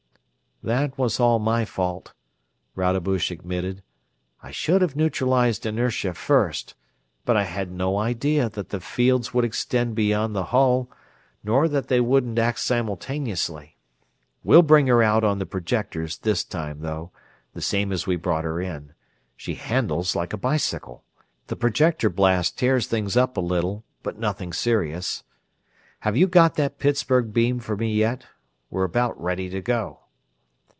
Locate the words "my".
1.39-1.65